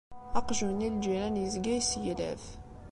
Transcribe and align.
Aqjun-nni 0.39 0.89
n 0.89 0.95
lǧiran 0.97 1.41
yezga 1.41 1.73
yesseglaf. 1.75 2.43